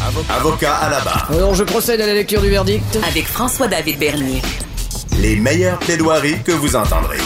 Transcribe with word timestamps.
Avocat 0.00 0.74
à 0.74 0.90
la 0.90 1.00
barre. 1.00 1.28
Alors, 1.32 1.54
je 1.54 1.64
procède 1.64 2.00
à 2.00 2.06
la 2.06 2.14
lecture 2.14 2.40
du 2.40 2.48
verdict. 2.48 2.98
Avec 3.08 3.26
François-David 3.26 3.98
Bernier. 3.98 4.40
Les 5.20 5.34
meilleures 5.34 5.78
plaidoiries 5.80 6.40
que 6.44 6.52
vous 6.52 6.76
entendrez. 6.76 7.18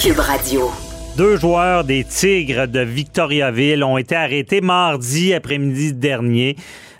Cube 0.00 0.20
Radio. 0.20 0.70
Deux 1.16 1.36
joueurs 1.36 1.82
des 1.82 2.04
Tigres 2.04 2.68
de 2.68 2.80
Victoriaville 2.80 3.82
ont 3.82 3.98
été 3.98 4.14
arrêtés 4.14 4.60
mardi 4.60 5.34
après-midi 5.34 5.92
dernier. 5.92 6.56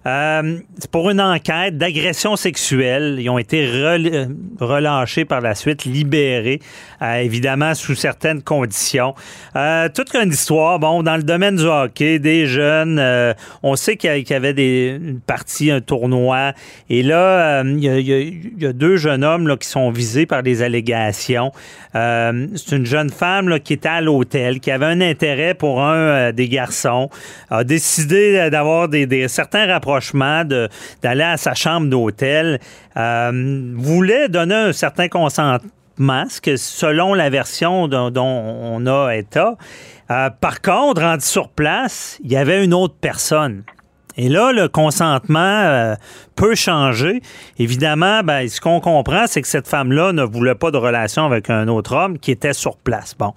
Euh, 0.06 0.58
c'est 0.78 0.90
pour 0.90 1.08
une 1.08 1.20
enquête 1.20 1.78
d'agression 1.78 2.36
sexuelle. 2.36 3.16
Ils 3.18 3.30
ont 3.30 3.38
été 3.38 3.64
rel- 3.66 4.28
relâchés 4.60 5.24
par 5.24 5.40
la 5.40 5.54
suite, 5.54 5.84
libérés, 5.86 6.60
euh, 7.00 7.14
évidemment 7.16 7.74
sous 7.74 7.94
certaines 7.94 8.42
conditions. 8.42 9.14
Euh, 9.56 9.88
toute 9.94 10.14
une 10.14 10.30
histoire, 10.30 10.78
bon, 10.78 11.02
dans 11.02 11.16
le 11.16 11.22
domaine 11.22 11.56
du 11.56 11.64
hockey, 11.64 12.18
des 12.18 12.46
jeunes, 12.46 12.98
euh, 12.98 13.32
on 13.62 13.76
sait 13.76 13.96
qu'il 13.96 14.28
y 14.28 14.32
avait 14.34 14.52
des, 14.52 14.98
une 15.00 15.20
partie, 15.20 15.70
un 15.70 15.80
tournoi, 15.80 16.52
et 16.90 17.02
là, 17.02 17.62
euh, 17.62 17.74
il 17.78 18.60
y, 18.60 18.66
a, 18.66 18.72
deux 18.72 18.96
jeunes 18.96 19.24
hommes 19.24 19.56
qui 19.56 19.68
sont 19.68 19.90
visés 19.90 20.26
par 20.26 20.42
des 20.42 20.62
allégations. 20.62 21.50
Euh, 21.94 22.46
c'est 22.56 22.76
une 22.76 22.86
jeune 22.86 23.10
femme 23.10 23.58
qui 23.60 23.72
était 23.72 23.88
à 23.88 24.00
l'hôtel, 24.00 24.60
qui 24.60 24.70
avait 24.70 24.86
un 24.86 25.00
intérêt 25.00 25.54
pour 25.54 25.80
un 25.82 25.94
euh, 25.94 26.32
des 26.32 26.48
garçons, 26.48 27.08
a 27.50 27.64
décidé 27.64 28.36
euh, 28.36 28.50
d'avoir 28.50 28.88
des- 28.88 29.28
certains 29.28 29.66
rapprochements, 29.66 29.93
d'aller 31.02 31.22
à 31.22 31.36
sa 31.36 31.54
chambre 31.54 31.88
d'hôtel, 31.88 32.60
euh, 32.96 33.72
voulait 33.76 34.28
donner 34.28 34.54
un 34.54 34.72
certain 34.72 35.08
consentement, 35.08 36.24
ce 36.28 36.40
que 36.40 36.56
selon 36.56 37.14
la 37.14 37.30
version 37.30 37.88
dont, 37.88 38.10
dont 38.10 38.22
on 38.24 38.86
a 38.86 39.14
état. 39.14 39.56
Euh, 40.10 40.30
par 40.40 40.60
contre, 40.60 41.02
rendu 41.02 41.24
sur 41.24 41.48
place, 41.48 42.18
il 42.24 42.32
y 42.32 42.36
avait 42.36 42.64
une 42.64 42.74
autre 42.74 42.94
personne. 43.00 43.64
Et 44.16 44.28
là, 44.28 44.52
le 44.52 44.68
consentement 44.68 45.40
euh, 45.40 45.94
peut 46.36 46.54
changer. 46.54 47.20
Évidemment, 47.58 48.22
ben, 48.22 48.48
ce 48.48 48.60
qu'on 48.60 48.80
comprend, 48.80 49.26
c'est 49.26 49.42
que 49.42 49.48
cette 49.48 49.66
femme-là 49.66 50.12
ne 50.12 50.22
voulait 50.22 50.54
pas 50.54 50.70
de 50.70 50.76
relation 50.76 51.24
avec 51.24 51.50
un 51.50 51.66
autre 51.68 51.96
homme 51.96 52.18
qui 52.18 52.30
était 52.30 52.52
sur 52.52 52.76
place. 52.76 53.14
Bon. 53.18 53.34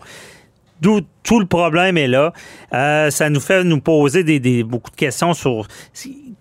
D'où 0.81 1.01
tout 1.23 1.39
le 1.39 1.45
problème 1.45 1.97
est 1.97 2.07
là. 2.07 2.33
Euh, 2.73 3.09
ça 3.09 3.29
nous 3.29 3.39
fait 3.39 3.63
nous 3.63 3.81
poser 3.81 4.23
des, 4.23 4.39
des- 4.39 4.63
beaucoup 4.63 4.91
de 4.91 4.95
questions 4.95 5.33
sur 5.33 5.67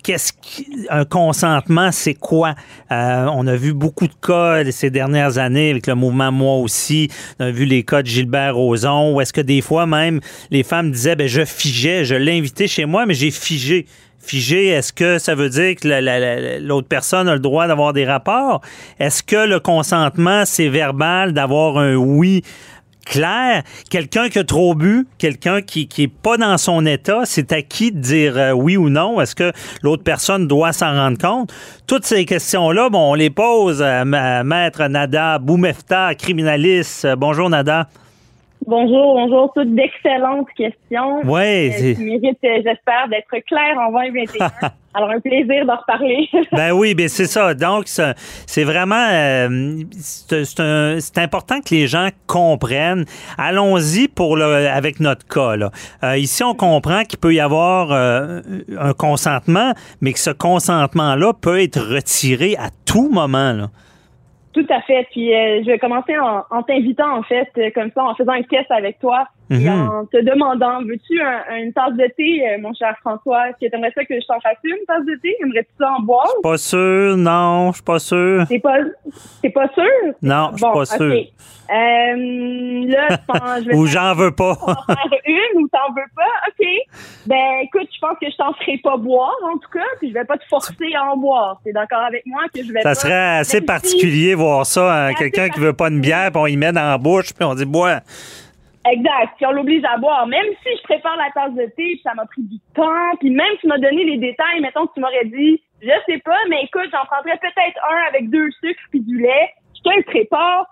qu'est-ce 0.02 0.32
qu'un 0.32 1.04
consentement, 1.04 1.90
c'est 1.90 2.14
quoi? 2.14 2.54
Euh, 2.92 3.26
on 3.32 3.46
a 3.46 3.56
vu 3.56 3.72
beaucoup 3.72 4.06
de 4.06 4.14
cas 4.24 4.62
ces 4.70 4.90
dernières 4.90 5.38
années 5.38 5.70
avec 5.70 5.86
le 5.88 5.94
mouvement 5.94 6.30
Moi 6.30 6.56
aussi. 6.58 7.08
On 7.40 7.46
a 7.46 7.50
vu 7.50 7.64
les 7.64 7.82
cas 7.82 8.02
de 8.02 8.06
Gilbert 8.06 8.54
Rozon, 8.54 9.14
où 9.14 9.20
est-ce 9.20 9.32
que 9.32 9.40
des 9.40 9.60
fois 9.60 9.86
même 9.86 10.20
les 10.50 10.62
femmes 10.62 10.90
disaient, 10.92 11.16
ben, 11.16 11.26
je 11.26 11.44
figeais, 11.44 12.04
je 12.04 12.14
l'ai 12.14 12.36
invité 12.38 12.68
chez 12.68 12.84
moi, 12.84 13.06
mais 13.06 13.14
j'ai 13.14 13.30
figé. 13.30 13.86
Figé, 14.18 14.66
est-ce 14.68 14.92
que 14.92 15.18
ça 15.18 15.36
veut 15.36 15.48
dire 15.50 15.76
que 15.76 15.86
la- 15.86 16.00
la- 16.00 16.18
la- 16.18 16.58
l'autre 16.58 16.88
personne 16.88 17.28
a 17.28 17.34
le 17.34 17.38
droit 17.40 17.68
d'avoir 17.68 17.92
des 17.92 18.04
rapports? 18.04 18.60
Est-ce 18.98 19.22
que 19.22 19.46
le 19.46 19.60
consentement, 19.60 20.44
c'est 20.44 20.68
verbal 20.68 21.32
d'avoir 21.32 21.78
un 21.78 21.94
oui 21.94 22.42
clair? 23.06 23.62
Quelqu'un 23.88 24.28
qui 24.28 24.38
a 24.38 24.44
trop 24.44 24.74
bu, 24.74 25.06
quelqu'un 25.18 25.62
qui 25.62 25.88
qui 25.88 26.02
est 26.02 26.08
pas 26.12 26.36
dans 26.36 26.58
son 26.58 26.84
état, 26.84 27.20
c'est 27.24 27.52
à 27.52 27.62
qui 27.62 27.92
de 27.92 27.98
dire 28.00 28.36
euh, 28.36 28.50
oui 28.52 28.76
ou 28.76 28.90
non? 28.90 29.20
Est-ce 29.20 29.34
que 29.34 29.52
l'autre 29.82 30.02
personne 30.02 30.46
doit 30.46 30.72
s'en 30.72 30.92
rendre 30.92 31.16
compte? 31.18 31.52
Toutes 31.86 32.04
ces 32.04 32.24
questions-là, 32.24 32.90
bon, 32.90 33.12
on 33.12 33.14
les 33.14 33.30
pose 33.30 33.82
à, 33.82 34.04
ma- 34.04 34.44
Maître 34.44 34.86
Nada 34.88 35.38
Boumefta, 35.38 36.14
criminaliste. 36.14 37.04
Euh, 37.06 37.16
Bonjour, 37.16 37.48
Nada. 37.48 37.88
Bonjour, 38.66 39.14
bonjour. 39.14 39.52
Toutes 39.54 39.72
d'excellentes 39.76 40.48
questions. 40.56 41.24
Ouais, 41.24 41.70
euh, 41.72 41.94
qui 41.94 42.02
méritent, 42.02 42.38
euh, 42.44 42.62
j'espère, 42.64 43.06
d'être 43.08 43.28
claires 43.46 43.78
en 43.78 43.92
2021. 43.92 44.50
Alors, 44.94 45.10
un 45.10 45.20
plaisir 45.20 45.64
d'en 45.66 45.76
reparler. 45.76 46.28
Ben 46.52 46.72
oui, 46.72 46.94
ben 46.94 47.08
c'est 47.08 47.26
ça. 47.26 47.54
Donc, 47.54 47.84
c'est 47.86 48.64
vraiment... 48.64 49.06
euh, 49.12 49.84
c'est 50.08 51.18
important 51.18 51.60
que 51.60 51.74
les 51.74 51.86
gens 51.86 52.08
comprennent. 52.26 53.04
Allons-y 53.38 54.08
pour 54.08 54.36
le, 54.36 54.68
avec 54.68 54.98
notre 54.98 55.26
cas. 55.28 55.54
Là. 55.54 55.70
Euh, 56.02 56.16
ici, 56.16 56.42
on 56.42 56.54
comprend 56.54 57.04
qu'il 57.04 57.18
peut 57.18 57.34
y 57.34 57.40
avoir 57.40 57.92
un 57.92 58.92
consentement, 58.94 59.74
mais 60.00 60.12
que 60.12 60.18
ce 60.18 60.30
consentement-là 60.30 61.34
peut 61.34 61.60
être 61.60 61.80
retiré 61.80 62.56
à 62.56 62.70
tout 62.84 63.10
moment. 63.10 63.52
Là. 63.52 63.68
Tout 64.56 64.66
à 64.70 64.80
fait. 64.80 65.06
Puis, 65.10 65.34
euh, 65.34 65.60
je 65.62 65.66
vais 65.66 65.78
commencer 65.78 66.18
en, 66.18 66.42
en 66.48 66.62
t'invitant, 66.62 67.18
en 67.18 67.22
fait, 67.22 67.50
euh, 67.58 67.70
comme 67.74 67.90
ça, 67.94 68.02
en 68.02 68.14
faisant 68.14 68.32
un 68.32 68.42
test 68.42 68.70
avec 68.70 68.98
toi 69.00 69.28
Mhm. 69.48 69.68
en 69.68 70.06
te 70.06 70.16
demandant, 70.22 70.80
veux-tu 70.82 71.20
un- 71.20 71.56
une 71.58 71.72
tasse 71.72 71.92
de 71.94 72.06
thé, 72.16 72.42
euh, 72.48 72.58
mon 72.60 72.74
cher 72.74 72.96
François? 73.00 73.48
Est-ce 73.50 73.64
que 73.66 73.70
t'aimerais 73.70 73.92
ça 73.94 74.04
que 74.04 74.14
je 74.20 74.26
t'en 74.26 74.40
fasse 74.40 74.56
une 74.64 74.84
tasse 74.86 75.04
de 75.06 75.14
thé? 75.22 75.36
Aimerais-tu 75.42 75.70
ça 75.78 75.92
en 75.98 76.02
boire? 76.02 76.28
Pas 76.42 76.58
sûr, 76.58 77.16
non, 77.16 77.68
je 77.70 77.74
suis 77.76 77.82
pas 77.84 77.98
sûr. 77.98 78.44
T'es 78.48 78.58
pas, 78.58 78.78
pas 79.54 79.68
sûr? 79.74 79.84
Non, 80.22 80.48
je 80.52 80.56
suis 80.56 80.62
Bon, 80.66 80.72
pas 80.72 80.84
sûr. 80.86 81.14
Euh, 81.68 81.74
là, 82.88 83.08
je 83.60 83.68
vais 83.68 83.74
Ou 83.76 83.86
j'en 83.86 84.14
veux 84.14 84.30
pas. 84.30 84.52
en 84.66 84.74
faire 84.94 85.20
une 85.26 85.62
ou 85.62 85.68
t'en 85.68 85.92
veux 85.94 86.10
pas? 86.14 86.22
OK. 86.48 86.66
Ben, 87.26 87.60
écoute, 87.64 87.88
je 87.92 87.98
pense 88.00 88.16
que 88.20 88.30
je 88.30 88.36
t'en 88.36 88.52
ferai 88.54 88.78
pas 88.82 88.96
boire, 88.96 89.34
en 89.44 89.58
tout 89.58 89.68
cas, 89.72 89.84
puis 89.98 90.08
je 90.10 90.14
vais 90.14 90.24
pas 90.24 90.36
te 90.36 90.44
forcer 90.48 90.74
à 90.96 91.12
en 91.12 91.16
boire. 91.16 91.60
T'es 91.64 91.72
d'accord 91.72 92.02
avec 92.06 92.24
moi 92.26 92.42
que 92.54 92.62
je 92.62 92.72
vais 92.72 92.82
Ça 92.82 92.90
pas... 92.90 92.94
serait 92.94 93.38
assez 93.38 93.58
si- 93.58 93.64
particulier 93.64 94.34
voir 94.34 94.64
ça, 94.66 95.06
hein, 95.08 95.14
quelqu'un 95.14 95.48
qui 95.48 95.58
veut 95.60 95.72
pas 95.72 95.88
une 95.88 96.00
bière, 96.00 96.30
puis 96.32 96.40
on 96.40 96.46
y 96.46 96.56
met 96.56 96.72
dans 96.72 96.88
la 96.88 96.98
bouche, 96.98 97.32
puis 97.34 97.44
on 97.44 97.54
dit 97.54 97.64
bois. 97.64 98.00
Exact. 98.92 99.34
Puis 99.36 99.46
on 99.46 99.52
l'oblige 99.52 99.84
à 99.84 99.98
boire. 99.98 100.26
Même 100.26 100.46
si 100.62 100.76
je 100.76 100.82
prépare 100.82 101.16
la 101.16 101.30
tasse 101.34 101.54
de 101.54 101.66
thé, 101.76 101.96
puis 101.96 102.00
ça 102.02 102.14
m'a 102.14 102.26
pris 102.26 102.42
du 102.42 102.58
temps, 102.74 103.16
puis 103.20 103.30
même 103.30 103.54
tu 103.60 103.66
m'as 103.66 103.78
donné 103.78 104.04
les 104.04 104.18
détails, 104.18 104.60
mettons 104.60 104.86
que 104.86 104.94
tu 104.94 105.00
m'aurais 105.00 105.24
dit, 105.24 105.60
je 105.82 105.92
sais 106.06 106.18
pas, 106.24 106.38
mais 106.48 106.62
écoute, 106.64 106.88
j'en 106.92 107.04
prendrais 107.06 107.38
peut-être 107.38 107.80
un 107.90 108.08
avec 108.08 108.30
deux 108.30 108.50
sucres 108.62 108.82
puis 108.90 109.00
du 109.00 109.18
lait. 109.18 109.50
Je 109.76 109.82
te 109.82 109.96
le 109.96 110.02
prépare. 110.04 110.66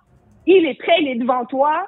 Il 0.46 0.66
est 0.66 0.78
prêt, 0.78 0.96
il 1.00 1.08
est 1.08 1.14
devant 1.16 1.44
toi. 1.46 1.86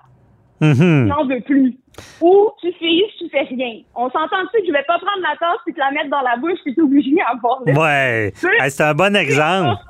Mhm. 0.61 1.07
n'en 1.09 1.27
veux 1.27 1.41
plus. 1.41 1.77
Ou 2.21 2.51
tu 2.61 2.73
figes, 2.73 3.13
tu 3.19 3.29
fais 3.31 3.43
rien. 3.43 3.81
On 3.95 4.11
s'entend-tu 4.11 4.61
que 4.61 4.67
je 4.67 4.73
vais 4.73 4.85
pas 4.85 4.99
prendre 4.99 5.23
la 5.23 5.37
tasse 5.39 5.59
puis 5.65 5.75
te 5.75 5.79
la 5.79 5.91
mettre 5.91 6.09
dans 6.11 6.21
la 6.21 6.37
bouche 6.37 6.59
puis 6.65 6.75
t'es 6.75 6.81
obligé 6.81 7.15
à 7.27 7.35
boire 7.35 7.63
Ouais, 7.67 8.33
c'est 8.35 8.83
un 8.83 8.95
bon 8.95 9.15
exemple. 9.17 9.81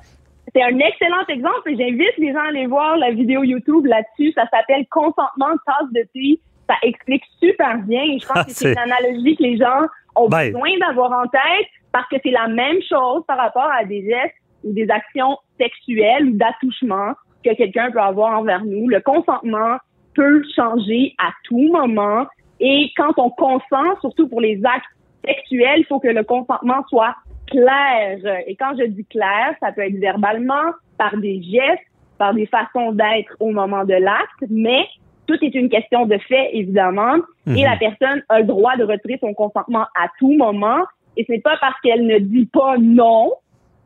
C'est 0.57 0.63
un 0.63 0.79
excellent 0.79 1.27
exemple 1.29 1.71
et 1.71 1.77
j'invite 1.77 2.17
les 2.17 2.33
gens 2.33 2.39
à 2.39 2.49
aller 2.49 2.67
voir 2.67 2.97
la 2.97 3.11
vidéo 3.11 3.45
YouTube 3.45 3.85
là-dessus. 3.85 4.33
Ça 4.33 4.47
s'appelle 4.51 4.87
Consentement 4.91 5.53
de 5.53 5.59
tasse 5.67 5.93
de 5.93 6.09
thé. 6.15 6.41
Ça 6.67 6.77
explique 6.83 7.23
super 7.43 7.77
bien. 7.83 8.03
Et 8.05 8.19
je 8.19 8.27
pense 8.27 8.39
Ah, 8.39 8.45
que 8.45 8.53
c'est 8.53 8.73
une 8.73 8.79
analogie 8.79 9.37
que 9.37 9.43
les 9.43 9.59
gens 9.59 9.83
ont 10.15 10.31
Ben. 10.31 10.47
besoin 10.53 10.71
d'avoir 10.81 11.13
en 11.13 11.27
tête 11.27 11.67
parce 11.93 12.09
que 12.09 12.17
c'est 12.23 12.31
la 12.31 12.49
même 12.49 12.79
chose 12.89 13.23
par 13.29 13.37
rapport 13.37 13.71
à 13.71 13.85
des 13.85 14.03
gestes 14.03 14.35
ou 14.65 14.73
des 14.73 14.89
actions 14.91 15.37
sexuelles 15.61 16.25
ou 16.25 16.37
d'attouchement 16.39 17.13
que 17.45 17.55
quelqu'un 17.55 17.91
peut 17.91 18.01
avoir 18.01 18.39
envers 18.39 18.65
nous. 18.65 18.89
Le 18.89 19.01
consentement 19.01 19.77
peut 20.15 20.43
changer 20.55 21.15
à 21.19 21.33
tout 21.45 21.71
moment 21.71 22.25
et 22.61 22.91
quand 22.97 23.13
on 23.19 23.29
consent, 23.29 24.01
surtout 24.01 24.27
pour 24.27 24.41
les 24.41 24.59
actes 24.65 24.87
sexuels, 25.23 25.81
il 25.81 25.85
faut 25.85 26.01
que 26.01 26.09
le 26.09 26.25
consentement 26.25 26.83
soit 26.89 27.15
clair. 27.47 28.19
Et 28.47 28.57
quand 28.57 28.73
je 28.79 28.85
dis 28.87 29.05
clair, 29.07 29.55
ça 29.61 29.73
peut 29.73 29.83
être 29.83 29.99
verbalement, 29.99 30.73
par 30.99 31.17
des 31.17 31.43
gestes, 31.43 31.83
par 32.19 32.33
des 32.35 32.47
façons 32.47 32.93
d'être 32.93 33.37
au 33.41 33.51
moment 33.51 33.85
de 33.85 33.95
l'acte, 33.95 34.45
mais 34.51 34.87
tout 35.27 35.37
est 35.43 35.55
une 35.55 35.69
question 35.69 36.07
de 36.07 36.17
fait, 36.19 36.51
évidemment, 36.57 37.17
Mhm. 37.47 37.57
et 37.57 37.63
la 37.65 37.77
personne 37.77 38.23
a 38.29 38.39
le 38.41 38.45
droit 38.47 38.77
de 38.77 38.85
retirer 38.85 39.19
son 39.21 39.35
consentement 39.35 39.87
à 40.01 40.07
tout 40.19 40.33
moment, 40.33 40.81
et 41.17 41.25
c'est 41.29 41.43
pas 41.43 41.57
parce 41.61 41.79
qu'elle 41.81 42.07
ne 42.07 42.19
dit 42.19 42.47
pas 42.47 42.77
non 42.79 43.33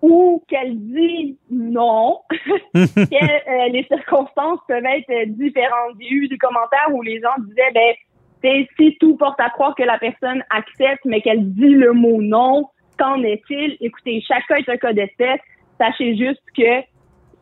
ou 0.03 0.42
qu'elle 0.48 0.77
dit 0.78 1.37
non 1.50 2.19
que 2.75 2.81
euh, 2.84 3.69
les 3.71 3.84
circonstances 3.84 4.60
peuvent 4.69 4.84
être 4.84 5.28
différentes. 5.31 5.97
J'ai 6.00 6.10
eu 6.15 6.28
des 6.28 6.38
commentaires 6.38 6.88
où 6.92 7.03
les 7.03 7.21
gens 7.21 7.34
disaient, 7.47 7.71
ben, 7.75 7.94
c'est- 8.42 8.69
si 8.78 8.97
tout 8.98 9.16
porte 9.16 9.41
à 9.41 9.50
croire 9.50 9.75
que 9.75 9.82
la 9.82 9.98
personne 9.98 10.42
accepte, 10.50 11.04
mais 11.04 11.21
qu'elle 11.21 11.53
dit 11.53 11.69
le 11.75 11.92
mot 11.92 12.22
non, 12.22 12.66
qu'en 13.00 13.22
est-il? 13.22 13.76
Écoutez, 13.80 14.22
cas 14.28 14.56
est 14.56 14.68
un 14.68 14.76
cas 14.76 14.92
d'espèce. 14.92 15.41
Sachez 15.78 16.16
juste 16.16 16.42
que, 16.56 16.84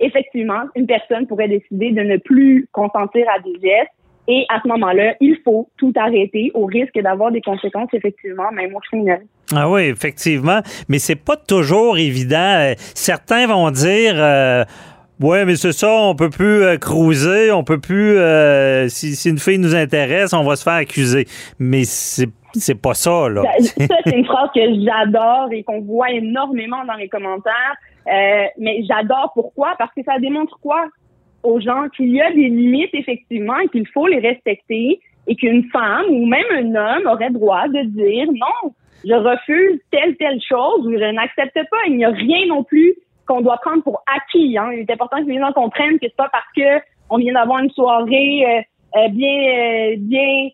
effectivement, 0.01 0.63
une 0.77 0.87
personne 0.87 1.27
pourrait 1.27 1.49
décider 1.49 1.91
de 1.91 2.03
ne 2.03 2.17
plus 2.17 2.69
consentir 2.73 3.27
à 3.35 3.41
des 3.41 3.55
gestes. 3.55 3.93
Et 4.31 4.45
à 4.51 4.61
ce 4.63 4.69
moment-là, 4.69 5.15
il 5.21 5.37
faut 5.45 5.69
tout 5.79 5.93
arrêter 5.97 6.51
au 6.55 6.67
risque 6.67 6.99
d'avoir 7.01 7.33
des 7.33 7.41
conséquences, 7.41 7.89
effectivement, 7.95 8.51
même 8.53 8.75
au 8.77 8.79
criminel. 8.79 9.23
Ah 9.55 9.69
oui, 9.71 9.83
effectivement. 9.85 10.61
Mais 10.89 10.99
c'est 10.99 11.17
pas 11.17 11.37
toujours 11.37 11.97
évident. 11.99 12.55
Euh, 12.59 12.75
Certains 12.95 13.47
vont 13.47 13.71
dire. 13.71 14.15
euh, 14.17 14.65
Ouais, 15.21 15.45
mais 15.45 15.57
c'est 15.57 15.73
ça, 15.73 15.91
on 15.91 16.15
peut 16.15 16.31
plus 16.31 16.63
euh, 16.63 16.77
cruiser, 16.77 17.51
on 17.51 17.65
peut 17.65 17.81
plus. 17.81 18.19
euh, 18.19 18.89
si, 18.89 19.17
si 19.17 19.31
une 19.31 19.39
fille 19.39 19.59
nous 19.59 19.75
intéresse, 19.75 20.33
on 20.33 20.45
va 20.45 20.55
se 20.55 20.63
faire 20.63 20.75
accuser. 20.75 21.27
Mais 21.59 21.83
c'est 21.85 22.29
c'est 22.55 22.81
pas 22.81 22.95
ça, 22.95 23.29
là. 23.29 23.43
Ça, 23.61 23.87
ça, 23.87 23.95
c'est 24.05 24.17
une 24.17 24.25
phrase 24.25 24.49
que 24.55 24.61
j'adore 24.61 25.49
et 25.53 25.63
qu'on 25.63 25.81
voit 25.81 26.11
énormément 26.11 26.85
dans 26.87 26.95
les 26.95 27.09
commentaires. 27.09 27.75
Euh, 28.07 28.47
mais 28.59 28.83
j'adore 28.89 29.33
pourquoi? 29.35 29.75
Parce 29.79 29.93
que 29.95 30.03
ça 30.03 30.19
démontre 30.19 30.59
quoi? 30.61 30.87
Aux 31.43 31.61
gens? 31.61 31.89
Qu'il 31.95 32.13
y 32.15 32.23
a 32.23 32.33
des 32.33 32.49
limites, 32.49 32.95
effectivement, 32.95 33.59
et 33.59 33.69
qu'il 33.69 33.87
faut 33.89 34.07
les 34.07 34.21
respecter 34.21 35.01
et 35.27 35.37
qu'une 35.37 35.65
femme 35.71 36.07
ou 36.11 36.27
même 36.27 36.47
un 36.53 36.75
homme 36.75 37.07
aurait 37.07 37.31
droit 37.31 37.69
de 37.69 37.83
dire 37.83 38.27
non. 38.33 38.73
je 39.05 39.15
refuse 39.15 39.81
telle, 39.91 40.17
telle 40.17 40.41
chose 40.41 40.87
ou 40.87 40.93
je 40.93 41.13
n'accepte 41.13 41.59
pas. 41.71 41.77
Il 41.89 41.97
n'y 41.97 42.05
a 42.05 42.11
rien 42.11 42.47
non 42.49 42.65
plus 42.65 42.95
qu'on 43.29 43.43
doit 43.43 43.59
prendre 43.59 43.83
pour 43.83 44.03
acquis. 44.13 44.57
Hein. 44.59 44.71
Il 44.73 44.81
est 44.81 44.91
important 44.91 45.19
que 45.19 45.29
les 45.29 45.39
gens 45.39 45.53
comprennent 45.53 45.99
que 45.99 46.07
c'est 46.07 46.17
pas 46.17 46.31
parce 46.31 46.51
que 46.57 46.83
on 47.11 47.19
vient 47.19 47.35
d'avoir 47.35 47.61
une 47.61 47.71
soirée 47.71 48.45
euh, 48.45 48.99
euh, 48.99 49.09
bien, 49.09 49.29
euh, 49.29 49.95
bien 49.99 50.49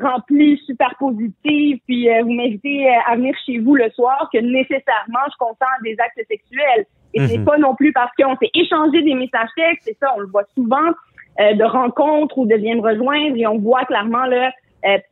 remplie, 0.00 0.58
super 0.64 0.94
positive, 0.98 1.78
puis 1.86 2.08
vous 2.22 2.32
m'invitez 2.32 2.88
à 3.06 3.14
venir 3.14 3.34
chez 3.44 3.58
vous 3.58 3.74
le 3.74 3.90
soir 3.90 4.28
que 4.32 4.38
nécessairement 4.38 5.26
je 5.30 5.36
consens 5.38 5.66
des 5.84 5.96
actes 5.98 6.26
sexuels. 6.28 6.86
Et 7.12 7.26
c'est 7.26 7.38
mhm. 7.38 7.44
pas 7.44 7.58
non 7.58 7.74
plus 7.74 7.92
parce 7.92 8.10
qu'on 8.18 8.36
s'est 8.36 8.50
échangé 8.54 9.02
des 9.02 9.14
messages 9.14 9.50
textes, 9.54 9.82
c'est 9.84 9.98
ça, 10.00 10.14
on 10.16 10.20
le 10.20 10.28
voit 10.28 10.46
souvent, 10.54 10.90
de 11.38 11.64
rencontres 11.64 12.38
ou 12.38 12.46
de 12.46 12.54
viens 12.54 12.76
me 12.76 12.80
rejoindre 12.80 13.36
et 13.36 13.46
on 13.46 13.58
voit 13.58 13.84
clairement 13.84 14.24
là, 14.24 14.50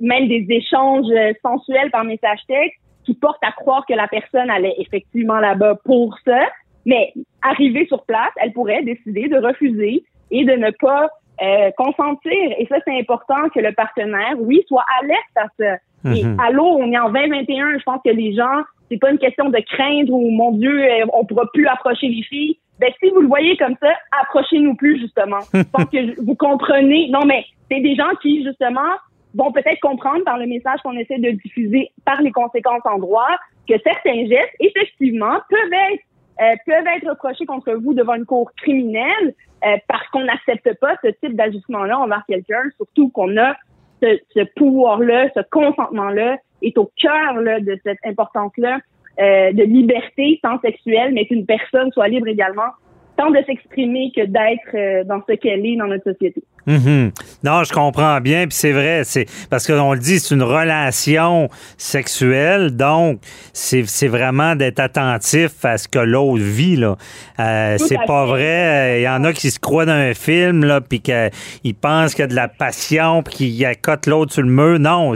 même 0.00 0.28
des 0.28 0.46
échanges 0.48 1.12
sensuels 1.42 1.90
par 1.90 2.04
message 2.04 2.40
texte 2.48 2.80
qui 3.04 3.14
portent 3.14 3.44
à 3.44 3.52
croire 3.52 3.84
que 3.86 3.94
la 3.94 4.08
personne 4.08 4.48
allait 4.48 4.74
effectivement 4.78 5.40
là-bas 5.40 5.76
pour 5.84 6.16
ça. 6.24 6.40
Mais 6.88 7.12
arrivée 7.42 7.86
sur 7.86 8.02
place, 8.06 8.32
elle 8.36 8.54
pourrait 8.54 8.82
décider 8.82 9.28
de 9.28 9.36
refuser 9.36 10.04
et 10.30 10.44
de 10.46 10.52
ne 10.52 10.70
pas 10.70 11.10
euh, 11.42 11.70
consentir. 11.76 12.32
Et 12.58 12.66
ça, 12.66 12.76
c'est 12.86 12.98
important 12.98 13.50
que 13.54 13.60
le 13.60 13.72
partenaire, 13.72 14.36
oui, 14.38 14.64
soit 14.66 14.86
alerte 15.02 15.36
à 15.36 15.48
ça. 15.58 15.74
Et 16.10 16.24
mhm. 16.24 16.40
allô, 16.40 16.64
on 16.64 16.90
est 16.90 16.98
en 16.98 17.10
2021, 17.10 17.78
je 17.78 17.82
pense 17.84 18.00
que 18.02 18.10
les 18.10 18.34
gens, 18.34 18.62
c'est 18.90 18.96
pas 18.96 19.10
une 19.10 19.18
question 19.18 19.50
de 19.50 19.58
craindre 19.70 20.14
ou 20.14 20.30
mon 20.30 20.52
Dieu, 20.52 20.82
euh, 20.82 21.04
on 21.12 21.26
pourra 21.26 21.44
plus 21.52 21.66
approcher 21.66 22.08
les 22.08 22.22
filles. 22.22 22.58
Ben, 22.80 22.90
si 23.02 23.10
vous 23.10 23.20
le 23.20 23.28
voyez 23.28 23.54
comme 23.58 23.76
ça, 23.82 23.90
approchez-nous 24.22 24.74
plus, 24.74 24.98
justement. 24.98 25.40
je 25.52 25.62
pense 25.64 25.90
que 25.90 26.24
vous 26.24 26.36
comprenez. 26.36 27.10
Non, 27.10 27.26
mais 27.26 27.44
c'est 27.70 27.80
des 27.80 27.96
gens 27.96 28.14
qui, 28.22 28.42
justement, 28.44 28.96
vont 29.34 29.52
peut-être 29.52 29.80
comprendre 29.80 30.24
par 30.24 30.38
le 30.38 30.46
message 30.46 30.80
qu'on 30.82 30.96
essaie 30.96 31.18
de 31.18 31.32
diffuser 31.32 31.90
par 32.06 32.22
les 32.22 32.32
conséquences 32.32 32.86
en 32.86 32.98
droit 32.98 33.28
que 33.68 33.74
certains 33.84 34.26
gestes, 34.26 34.56
effectivement, 34.60 35.36
peuvent 35.50 35.78
être 35.92 36.02
euh, 36.40 36.54
peuvent 36.66 36.86
être 36.96 37.08
reprochés 37.08 37.46
contre 37.46 37.72
vous 37.72 37.94
devant 37.94 38.14
une 38.14 38.26
cour 38.26 38.50
criminelle 38.56 39.34
euh, 39.64 39.76
parce 39.88 40.06
qu'on 40.08 40.24
n'accepte 40.24 40.78
pas 40.80 40.96
ce 41.02 41.08
type 41.08 41.34
d'ajustement-là 41.36 41.98
envers 41.98 42.24
quelqu'un, 42.28 42.62
surtout 42.76 43.08
qu'on 43.10 43.36
a 43.36 43.56
ce, 44.02 44.18
ce 44.34 44.44
pouvoir-là, 44.56 45.28
ce 45.34 45.40
consentement-là 45.50 46.38
est 46.62 46.78
au 46.78 46.90
cœur 46.96 47.34
de 47.34 47.78
cette 47.84 47.98
importance-là 48.04 48.78
euh, 49.20 49.52
de 49.52 49.64
liberté 49.64 50.38
tant 50.42 50.60
sexuelle, 50.60 51.12
mais 51.12 51.26
qu'une 51.26 51.44
personne 51.44 51.90
soit 51.90 52.06
libre 52.06 52.28
également 52.28 52.70
tant 53.18 53.30
de 53.32 53.38
s'exprimer 53.46 54.12
que 54.14 54.24
d'être 54.24 54.74
euh, 54.74 55.02
dans 55.02 55.20
ce 55.28 55.34
qu'elle 55.34 55.66
est 55.66 55.76
dans 55.76 55.88
notre 55.88 56.04
société. 56.04 56.40
Mhm. 56.66 57.10
Non, 57.42 57.64
je 57.64 57.72
comprends 57.72 58.20
bien, 58.20 58.46
puis 58.46 58.56
c'est 58.56 58.70
vrai, 58.70 59.02
c'est 59.02 59.26
parce 59.50 59.66
qu'on 59.66 59.92
le 59.92 59.98
dit, 59.98 60.20
c'est 60.20 60.34
une 60.34 60.42
relation 60.44 61.48
sexuelle, 61.76 62.76
donc 62.76 63.18
c'est 63.52 64.06
vraiment 64.06 64.54
d'être 64.54 64.78
attentif 64.78 65.64
à 65.64 65.78
ce 65.78 65.88
que 65.88 65.98
l'autre 65.98 66.42
vit 66.42 66.76
là. 66.76 66.96
Euh, 67.40 67.76
c'est 67.78 67.98
pas 68.06 68.24
vrai, 68.24 69.00
il 69.00 69.02
y 69.02 69.08
en 69.08 69.24
a 69.24 69.32
qui 69.32 69.50
se 69.50 69.58
croient 69.58 69.86
dans 69.86 69.92
un 69.92 70.14
film 70.14 70.64
là, 70.64 70.80
puis 70.80 71.00
qu'ils 71.00 71.74
pensent 71.74 72.14
qu'il 72.14 72.22
y 72.22 72.24
a 72.24 72.28
de 72.28 72.36
la 72.36 72.48
passion, 72.48 73.24
puis 73.24 73.34
qu'ils 73.34 73.64
accotent 73.64 74.06
l'autre 74.06 74.32
sur 74.32 74.42
le 74.42 74.50
mur. 74.50 74.78
Non, 74.78 75.14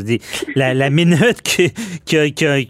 la, 0.56 0.74
la 0.74 0.90
minute 1.02 1.42
que, 1.42 1.68
que, 2.04 2.30
que, 2.30 2.66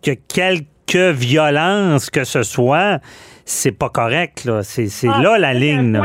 que 0.00 0.10
quelque 0.12 1.10
violence 1.10 2.10
que 2.10 2.22
ce 2.22 2.44
soit, 2.44 3.00
c'est 3.46 3.78
pas 3.78 3.88
correct. 3.88 4.44
Là. 4.44 4.62
C'est, 4.62 4.88
c'est 4.88 5.08
ah, 5.08 5.22
là 5.22 5.38
la 5.38 5.54
ligne. 5.54 5.98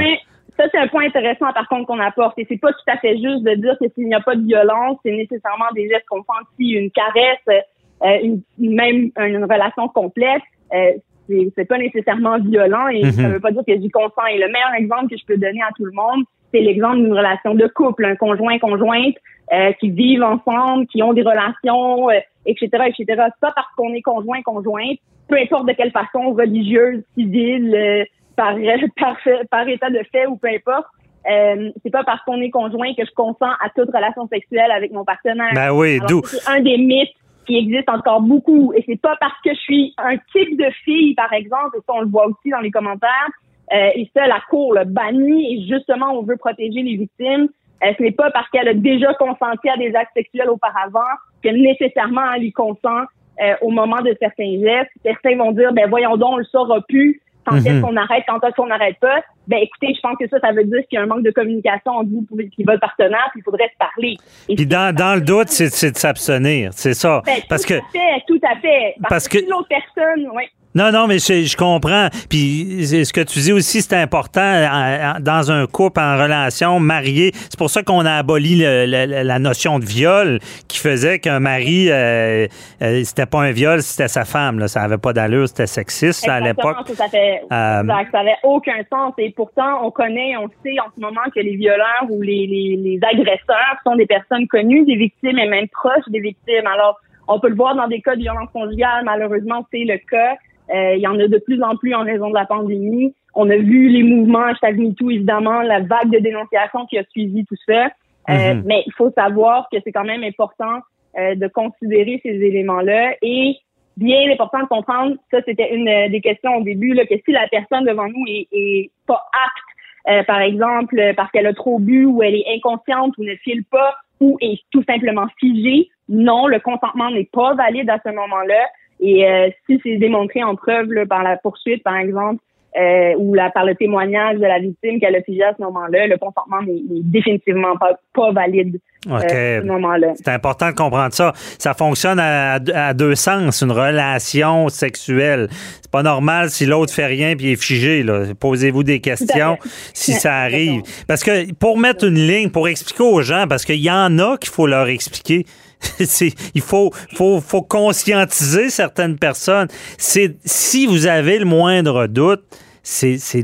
ça, 0.56 0.66
c'est 0.72 0.78
un 0.78 0.88
point 0.88 1.06
intéressant, 1.06 1.52
par 1.54 1.68
contre, 1.68 1.88
qu'on 1.88 2.00
apporte. 2.00 2.38
Et 2.38 2.46
c'est 2.48 2.60
pas 2.60 2.72
tout 2.72 2.88
à 2.88 2.98
fait 2.98 3.14
juste 3.16 3.44
de 3.44 3.56
dire 3.56 3.76
que 3.82 3.90
s'il 3.96 4.06
n'y 4.06 4.14
a 4.14 4.22
pas 4.22 4.36
de 4.36 4.46
violence, 4.46 5.00
c'est 5.04 5.12
nécessairement 5.12 5.72
des 5.76 5.90
gestes 5.90 6.06
qu'on 6.08 6.24
si 6.58 6.70
une 6.70 6.92
caresse, 6.92 7.64
euh, 8.04 8.18
une, 8.24 8.42
même 8.60 9.10
une 9.18 9.44
relation 9.44 9.88
complète. 9.90 10.44
Euh, 10.74 10.94
c'est, 11.28 11.52
c'est 11.56 11.66
pas 11.66 11.80
nécessairement 11.80 12.38
violent 12.40 12.88
et 12.90 13.04
ça 13.04 13.22
mm-hmm. 13.22 13.32
veut 13.34 13.40
pas 13.40 13.52
dire 13.52 13.64
que 13.68 13.74
j'y 13.74 13.90
consens. 13.90 14.26
Et 14.32 14.38
le 14.38 14.48
meilleur 14.48 14.74
exemple 14.78 15.10
que 15.10 15.18
je 15.18 15.26
peux 15.26 15.38
donner 15.38 15.62
à 15.64 15.72
tout 15.76 15.86
le 15.86 15.94
monde, 15.94 16.24
c'est 16.54 16.62
l'exemple 16.62 16.98
d'une 16.98 17.14
relation 17.14 17.56
de 17.56 17.68
couple, 17.68 18.06
un 18.06 18.16
conjoint 18.16 18.60
conjointe 18.60 19.16
euh, 19.52 19.72
qui 19.80 19.90
vivent 19.90 20.24
ensemble, 20.24 20.86
qui 20.88 21.02
ont 21.02 21.14
des 21.14 21.24
relations, 21.24 22.08
etc., 22.46 22.70
etc. 22.88 23.06
Pas 23.40 23.52
parce 23.56 23.68
qu'on 23.76 23.94
est 23.94 24.02
conjoint 24.02 24.42
conjointe 24.42 25.00
peu 25.32 25.38
importe 25.38 25.68
de 25.68 25.74
quelle 25.74 25.92
façon, 25.92 26.34
religieuse, 26.34 27.04
civile, 27.18 27.74
euh, 27.74 28.04
par, 28.36 28.56
par, 29.00 29.18
par 29.50 29.68
état 29.68 29.90
de 29.90 30.02
fait 30.12 30.28
ou 30.28 30.36
peu 30.36 30.50
importe. 30.50 30.88
Euh, 31.30 31.72
c'est 31.84 31.92
pas 31.92 32.04
parce 32.04 32.22
qu'on 32.24 32.42
est 32.42 32.50
conjoint 32.50 32.94
que 32.96 33.06
je 33.06 33.12
consens 33.16 33.54
à 33.64 33.70
toute 33.76 33.94
relation 33.94 34.28
sexuelle 34.28 34.72
avec 34.72 34.92
mon 34.92 35.06
partenaire. 35.06 35.52
Ben 35.54 35.72
oui, 35.72 36.00
d'où. 36.08 36.22
C'est 36.26 36.50
un 36.50 36.62
des 36.62 36.78
mythes 36.78 37.14
qui 37.46 37.58
existe 37.58 37.90
encore 37.90 38.22
beaucoup. 38.22 38.74
Et 38.76 38.84
c'est 38.88 39.00
pas 39.00 39.16
parce 39.20 39.40
que 39.44 39.54
je 39.54 39.60
suis 39.60 39.94
un 39.98 40.18
type 40.32 40.58
de 40.58 40.70
fille, 40.84 41.14
par 41.14 41.32
exemple, 41.32 41.78
et 41.78 41.82
ça 41.86 41.94
on 41.94 42.02
le 42.02 42.08
voit 42.08 42.28
aussi 42.28 42.50
dans 42.50 42.60
les 42.60 42.72
commentaires, 42.72 43.30
euh, 43.72 43.90
et 43.96 44.10
ça 44.16 44.28
la 44.28 44.42
cour 44.50 44.74
le 44.74 44.84
bannit 44.86 45.56
et 45.56 45.68
justement 45.68 46.12
on 46.12 46.24
veut 46.24 46.38
protéger 46.38 46.82
les 46.82 46.98
victimes. 46.98 47.48
Euh, 47.84 47.94
ce 47.98 48.04
n'est 48.04 48.12
pas 48.12 48.30
parce 48.32 48.50
qu'elle 48.50 48.68
a 48.68 48.74
déjà 48.74 49.14
consenti 49.16 49.70
à 49.70 49.78
des 49.78 49.96
actes 49.96 50.12
sexuels 50.16 50.50
auparavant 50.50 51.00
que 51.44 51.50
nécessairement 51.50 52.34
elle 52.36 52.44
y 52.44 52.52
consent 52.52 53.06
euh, 53.42 53.54
au 53.62 53.72
moment 53.72 54.02
de 54.02 54.16
certains 54.20 54.60
gestes. 54.60 54.92
Certains 55.04 55.38
vont 55.38 55.52
dire, 55.52 55.74
ben 55.74 55.90
voyons 55.90 56.18
donc, 56.18 56.34
on 56.34 56.38
le 56.38 56.46
saura 56.46 56.82
plus. 56.88 57.22
Quand 57.44 57.58
est-ce 57.58 57.70
mhm. 57.70 57.82
qu'on 57.82 57.98
arrête, 57.98 58.24
quand 58.28 58.44
est-ce 58.44 58.56
qu'on 58.56 58.68
n'arrête 58.68 59.00
pas? 59.00 59.22
Ben 59.48 59.58
écoutez, 59.58 59.96
je 59.96 60.00
pense 60.02 60.16
que 60.20 60.28
ça, 60.28 60.40
ça 60.40 60.52
veut 60.52 60.64
dire 60.64 60.82
qu'il 60.88 60.98
y 60.98 61.00
a 61.00 61.04
un 61.04 61.08
manque 61.08 61.24
de 61.24 61.32
communication 61.32 61.92
entre 61.94 62.10
vous 62.10 62.40
et 62.40 62.64
votre 62.64 62.80
partenaire, 62.80 63.30
puis 63.32 63.42
il 63.42 63.44
faudrait 63.44 63.70
se 63.70 63.78
parler. 63.80 64.16
puis 64.46 64.68
dans, 64.68 64.94
dans 64.96 65.16
le 65.16 65.22
doute, 65.22 65.50
c'est 65.50 65.92
de 65.92 65.98
s'abstenir, 65.98 66.72
c'est 66.74 66.94
ça. 66.94 67.24
Ben, 67.26 67.40
parce 67.50 67.64
tout 67.64 67.70
que, 67.70 67.80
à 67.80 67.92
fait, 67.92 68.24
tout 68.28 68.40
à 68.44 68.56
fait. 68.60 68.96
Parce, 69.10 69.28
que, 69.28 69.40
l'autre 69.50 69.70
personne, 69.70 70.30
oui. 70.36 70.44
Non, 70.74 70.92
non, 70.92 71.08
mais 71.08 71.20
je, 71.20 71.58
comprends. 71.58 72.08
Puis 72.30 72.86
ce 72.86 73.12
que 73.12 73.22
tu 73.22 73.40
dis 73.40 73.52
aussi, 73.52 73.82
c'est 73.82 73.96
important 73.96 75.20
dans 75.20 75.52
un 75.52 75.68
couple 75.68 76.00
en 76.00 76.18
relation 76.18 76.80
marié. 76.80 77.32
C'est 77.34 77.58
pour 77.58 77.70
ça 77.70 77.84
qu'on 77.84 78.06
a 78.06 78.14
aboli 78.14 78.58
la 78.58 79.40
notion 79.40 79.80
de 79.80 79.86
viol 79.86 80.40
qui 80.68 80.78
faisait 80.78 81.20
qu'un 81.20 81.40
mari, 81.40 81.88
euh, 81.90 82.48
euh, 82.82 83.04
c'était 83.04 83.26
pas 83.26 83.42
un 83.42 83.52
viol, 83.52 83.82
c'était 83.82 84.08
sa 84.08 84.26
femme. 84.26 84.60
Là. 84.60 84.68
Ça 84.68 84.82
avait 84.82 84.98
pas 84.98 85.14
d'allure, 85.14 85.48
c'était 85.48 85.68
sexiste 85.68 86.28
à 86.28 86.40
l'époque. 86.40 86.78
Ça, 86.94 87.08
fait, 87.08 87.42
euh, 87.44 87.84
ça 88.12 88.20
avait 88.20 88.38
aucun 88.44 88.80
sens. 88.92 89.14
Et 89.18 89.32
pourtant, 89.32 89.86
on 89.86 89.92
connaît, 89.92 90.36
on 90.38 90.48
sait 90.64 90.80
en 90.80 90.90
ce 90.96 91.02
moment 91.02 91.22
que 91.34 91.40
les 91.40 91.56
violeurs 91.56 92.06
ou 92.10 92.22
les, 92.22 92.48
les, 92.48 92.78
les 92.78 93.00
agresseurs 93.04 93.76
sont 93.86 93.96
des 93.96 94.06
personnes 94.06 94.48
connues, 94.48 94.86
des 94.86 94.96
victimes 94.96 95.38
et 95.38 95.48
même 95.48 95.68
proches 95.68 96.08
des 96.08 96.20
victimes. 96.20 96.68
Alors, 96.68 97.00
on 97.28 97.40
peut 97.40 97.50
le 97.50 97.56
voir 97.56 97.76
dans 97.76 97.88
des 97.88 98.02
cas 98.02 98.16
de 98.16 98.22
violence 98.22 98.50
conjugale. 98.54 99.04
Malheureusement, 99.06 99.66
c'est 99.72 99.84
le 99.86 99.98
cas. 99.98 100.36
Euh, 100.74 100.96
il 100.96 101.02
y 101.02 101.08
en 101.08 101.20
a 101.20 101.28
de 101.28 101.38
plus 101.38 101.62
en 101.62 101.76
plus 101.76 101.94
en 101.94 102.04
raison 102.04 102.30
de 102.30 102.36
la 102.36 102.46
pandémie. 102.46 103.14
On 103.34 103.50
a 103.50 103.58
vu 103.58 103.90
les 103.90 104.04
mouvements 104.04 104.44
hashtag 104.44 104.78
MeToo, 104.78 105.10
évidemment, 105.10 105.62
la 105.62 105.80
vague 105.80 106.12
de 106.12 106.20
dénonciation 106.20 106.86
qui 106.86 106.98
a 106.98 107.04
suivi 107.12 107.46
tout 107.46 107.56
ça. 107.68 107.88
Euh, 108.30 108.54
mhm. 108.54 108.64
Mais 108.66 108.84
il 108.86 108.94
faut 108.94 109.12
savoir 109.12 109.68
que 109.72 109.78
c'est 109.84 109.92
quand 109.92 110.04
même 110.04 110.24
important 110.24 110.80
euh, 111.18 111.36
de 111.36 111.48
considérer 111.48 112.20
ces 112.24 112.30
éléments-là 112.30 113.16
et 113.22 113.58
bien 113.98 114.32
important 114.32 114.60
de 114.62 114.68
comprendre, 114.68 115.16
ça 115.30 115.40
c'était 115.46 115.76
une 115.76 116.10
des 116.10 116.22
questions 116.22 116.56
au 116.56 116.64
début, 116.64 116.94
là, 116.94 117.06
que 117.06 117.16
si 117.26 117.32
la 117.32 117.48
personne 117.50 117.84
devant 117.84 118.08
nous 118.08 118.26
est, 118.28 118.48
est 118.52 118.90
pas 119.06 119.22
apte, 119.46 120.26
par 120.28 120.40
exemple, 120.40 121.14
parce 121.16 121.30
qu'elle 121.32 121.46
a 121.46 121.54
trop 121.54 121.78
bu 121.78 122.06
ou 122.06 122.24
elle 122.24 122.36
est 122.36 122.46
inconsciente 122.56 123.16
ou 123.18 123.24
ne 123.24 123.36
file 123.36 123.66
pas 123.66 123.96
ou 124.22 124.38
est 124.40 124.62
tout 124.72 124.84
simplement 124.88 125.28
figée, 125.40 125.90
non, 126.08 126.48
le 126.48 126.60
consentement 126.60 127.12
n'est 127.12 127.30
pas 127.32 127.54
valide 127.54 127.90
à 127.90 128.00
ce 128.06 128.12
moment-là. 128.12 128.66
Et 129.02 129.28
euh, 129.28 129.50
si 129.66 129.80
c'est 129.84 129.98
démontré 129.98 130.44
en 130.44 130.56
preuve 130.56 130.88
par 131.08 131.24
la 131.24 131.38
poursuite, 131.38 131.84
par 131.84 131.98
exemple, 131.98 132.42
euh, 132.80 133.16
ou 133.18 133.34
la, 133.34 133.50
par 133.50 133.66
le 133.66 133.76
témoignage 133.76 134.38
de 134.38 134.46
la 134.46 134.60
victime 134.60 135.00
qu'elle 135.02 135.16
a 135.18 135.22
figé 135.24 135.44
à 135.44 135.54
ce 135.58 135.62
moment-là, 135.62 136.08
le 136.08 136.18
consentement 136.18 136.62
n'est 136.62 137.02
définitivement 137.04 137.76
pas, 137.78 138.00
pas 138.14 138.32
valide 138.32 138.80
euh, 139.10 139.16
à 139.16 139.28
ce 139.28 139.66
moment-là. 139.66 140.14
C'est 140.16 140.30
important 140.30 140.70
de 140.70 140.76
comprendre 140.76 141.14
ça. 141.14 141.34
Ça 141.36 141.74
fonctionne 141.74 142.18
à, 142.18 142.60
à 142.74 142.94
deux 142.94 143.16
sens, 143.16 143.62
une 143.62 143.74
relation 143.74 144.70
sexuelle. 144.70 145.48
C'est 145.82 145.92
pas 145.92 146.04
normal 146.04 146.50
si 146.50 146.66
l'autre 146.66 146.94
fait 146.94 147.08
rien 147.08 147.36
puis 147.36 147.52
est 147.52 147.62
figé. 147.62 148.06
Posez-vous 148.40 148.84
des 148.84 149.02
questions 149.02 149.58
si 149.94 150.14
ça 150.14 150.36
arrive. 150.38 150.84
Parce 151.10 151.26
que 151.26 151.54
pour 151.56 151.78
mettre 151.78 152.06
une 152.06 152.26
ligne, 152.26 152.52
pour 152.52 152.70
expliquer 152.70 153.04
aux 153.04 153.22
gens, 153.22 153.48
parce 153.50 153.66
qu'il 153.66 153.82
y 153.82 153.92
en 153.92 154.18
a 154.18 154.38
qu'il 154.38 154.50
faut 154.50 154.68
leur 154.68 154.88
expliquer 154.88 155.46
il 156.56 156.62
faut, 156.62 156.92
faut, 157.14 157.40
faut 157.42 157.62
conscientiser 157.62 158.70
certaines 158.70 159.18
personnes. 159.18 159.68
C'est 159.98 160.36
si 160.46 160.86
vous 160.86 161.08
avez 161.08 161.40
le 161.40 161.46
moindre 161.46 162.08
doute, 162.08 162.44
c'est 162.84 163.42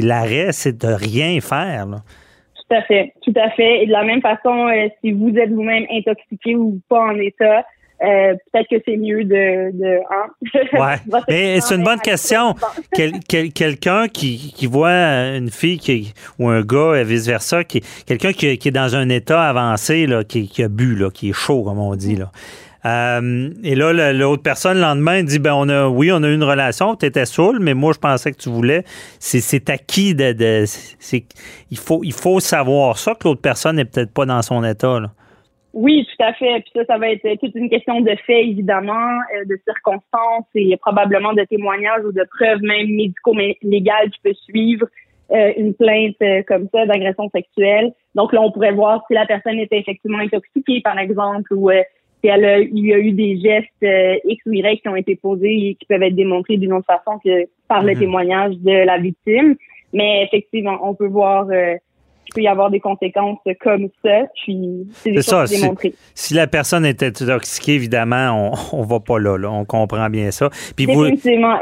l'arrêt, 0.00 0.52
c'est 0.52 0.78
de 0.78 0.88
rien 0.88 1.40
faire. 1.40 1.86
Tout 1.86 2.74
à 2.74 2.82
fait, 2.82 3.12
tout 3.22 3.34
à 3.36 3.50
fait. 3.50 3.82
Et 3.82 3.86
de 3.86 3.92
la 3.92 4.04
même 4.04 4.22
façon, 4.22 4.68
euh, 4.68 4.88
si 5.00 5.12
vous 5.12 5.36
êtes 5.36 5.50
vous-même 5.50 5.84
intoxiqué 5.90 6.56
ou 6.56 6.80
pas 6.88 7.00
en 7.00 7.18
état, 7.18 7.64
euh, 8.04 8.34
peut-être 8.52 8.68
que 8.68 8.76
c'est 8.84 8.96
mieux 8.96 9.24
de. 9.24 9.70
de 9.72 9.98
hein? 10.10 10.98
ouais. 11.28 11.60
c'est 11.60 11.74
une 11.74 11.84
bonne 11.84 12.00
question. 12.00 12.54
quelqu'un 13.28 14.08
qui, 14.08 14.52
qui 14.54 14.66
voit 14.66 14.90
une 14.90 15.50
fille 15.50 15.78
qui, 15.78 16.12
ou 16.38 16.48
un 16.48 16.62
gars, 16.62 16.94
et 16.96 17.04
vice-versa, 17.04 17.64
qui, 17.64 17.82
quelqu'un 18.06 18.32
qui, 18.32 18.58
qui, 18.58 18.68
est 18.68 18.72
dans 18.72 18.94
un 18.94 19.08
état 19.08 19.42
avancé, 19.48 20.06
là, 20.06 20.24
qui, 20.24 20.48
qui 20.48 20.62
a 20.62 20.68
bu, 20.68 20.94
là, 20.96 21.10
qui 21.10 21.30
est 21.30 21.34
chaud, 21.34 21.62
comme 21.62 21.78
on 21.78 21.94
dit, 21.94 22.16
là. 22.16 22.30
Euh, 22.86 23.50
et 23.62 23.74
là, 23.74 24.12
l'autre 24.12 24.42
personne, 24.42 24.74
le 24.74 24.82
lendemain, 24.82 25.22
dit 25.22 25.38
ben 25.38 25.54
on 25.54 25.68
a, 25.70 25.88
oui, 25.88 26.12
on 26.12 26.22
a 26.22 26.28
eu 26.28 26.34
une 26.34 26.44
relation, 26.44 26.96
tu 26.96 27.06
étais 27.06 27.24
saoul, 27.24 27.58
mais 27.58 27.72
moi, 27.72 27.92
je 27.94 27.98
pensais 27.98 28.30
que 28.30 28.36
tu 28.36 28.50
voulais. 28.50 28.84
C'est 29.18 29.70
acquis 29.70 30.14
de. 30.14 30.32
de 30.32 30.64
il, 31.70 31.78
faut, 31.78 32.00
il 32.04 32.12
faut 32.12 32.40
savoir 32.40 32.98
ça, 32.98 33.14
que 33.14 33.26
l'autre 33.26 33.40
personne 33.40 33.76
n'est 33.76 33.86
peut-être 33.86 34.12
pas 34.12 34.26
dans 34.26 34.42
son 34.42 34.62
état. 34.64 35.00
Là. 35.00 35.10
Oui, 35.74 36.06
tout 36.06 36.24
à 36.24 36.32
fait. 36.34 36.60
Puis 36.60 36.70
ça, 36.72 36.84
ça 36.84 36.98
va 36.98 37.10
être 37.10 37.28
toute 37.40 37.54
une 37.56 37.68
question 37.68 38.00
de 38.00 38.14
faits, 38.26 38.46
évidemment, 38.46 39.18
euh, 39.34 39.44
de 39.44 39.58
circonstances 39.64 40.46
et 40.54 40.76
probablement 40.76 41.32
de 41.32 41.42
témoignages 41.42 42.04
ou 42.04 42.12
de 42.12 42.24
preuves 42.38 42.62
même 42.62 42.86
médico-légales 42.86 44.10
qui 44.10 44.20
peuvent 44.22 44.34
suivre 44.34 44.86
euh, 45.32 45.52
une 45.56 45.74
plainte 45.74 46.14
euh, 46.22 46.44
comme 46.46 46.68
ça 46.72 46.86
d'agression 46.86 47.28
sexuelle. 47.30 47.92
Donc 48.14 48.32
là, 48.32 48.40
on 48.40 48.52
pourrait 48.52 48.72
voir 48.72 49.02
si 49.08 49.14
la 49.14 49.26
personne 49.26 49.58
était 49.58 49.80
effectivement 49.80 50.18
intoxiquée, 50.18 50.80
par 50.80 50.96
exemple, 50.96 51.52
ou 51.52 51.70
si 52.22 52.28
elle 52.28 52.44
a, 52.44 52.60
il 52.60 52.86
y 52.86 52.94
a 52.94 52.98
eu 52.98 53.10
des 53.10 53.40
gestes 53.40 54.22
X 54.24 54.46
ou 54.46 54.52
Y 54.52 54.80
qui 54.80 54.88
ont 54.88 54.94
été 54.94 55.16
posés 55.16 55.70
et 55.70 55.74
qui 55.74 55.86
peuvent 55.86 56.04
être 56.04 56.14
démontrés 56.14 56.56
d'une 56.56 56.72
autre 56.72 56.86
façon 56.86 57.18
que 57.18 57.48
par 57.66 57.82
le 57.82 57.94
mhm. 57.94 57.98
témoignage 57.98 58.54
de 58.58 58.86
la 58.86 58.98
victime. 58.98 59.56
Mais 59.92 60.22
effectivement, 60.22 60.78
on 60.82 60.94
peut 60.94 61.08
voir 61.08 61.48
peut 62.34 62.42
y 62.42 62.48
avoir 62.48 62.70
des 62.70 62.80
conséquences 62.80 63.38
comme 63.60 63.88
ça. 64.04 64.22
Puis 64.42 64.86
c'est 64.92 65.22
ça. 65.22 65.44
Si, 66.14 66.34
la 66.34 66.46
personne 66.46 66.84
était 66.84 67.06
intoxiquée, 67.22 67.74
évidemment, 67.74 68.52
on 68.72 68.82
ne 68.82 68.86
va 68.86 69.00
pas 69.00 69.18
là, 69.18 69.38
On 69.50 69.64
comprend 69.64 70.10
bien 70.10 70.30
ça. 70.30 70.50
Puis 70.76 70.86
Définitivement. 70.86 71.58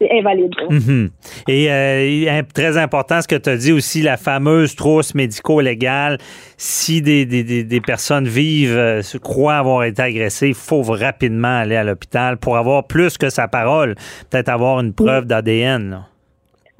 C'est 0.00 0.18
invalide. 0.18 0.52
Mhm. 0.68 1.10
Et 1.46 1.70
euh, 1.70 2.42
très 2.52 2.76
important, 2.76 3.22
ce 3.22 3.28
que 3.28 3.36
tu 3.36 3.50
as 3.50 3.56
dit 3.56 3.70
aussi, 3.70 4.02
la 4.02 4.16
fameuse 4.16 4.74
trousse 4.74 5.14
médico-légale. 5.14 6.18
Si 6.56 7.02
des, 7.02 7.24
des, 7.24 7.62
des, 7.62 7.80
personnes 7.80 8.26
vivent, 8.26 8.76
euh, 8.76 9.02
se 9.02 9.16
croient 9.16 9.58
avoir 9.58 9.84
été 9.84 10.02
agressées, 10.02 10.48
il 10.48 10.54
faut 10.54 10.82
rapidement 10.82 11.58
aller 11.58 11.76
à 11.76 11.84
l'hôpital 11.84 12.36
pour 12.36 12.56
avoir 12.56 12.88
plus 12.88 13.16
que 13.16 13.30
sa 13.30 13.46
parole, 13.46 13.94
peut-être 14.28 14.48
avoir 14.48 14.80
une 14.80 14.92
preuve 14.92 15.26
d'ADN. 15.26 16.04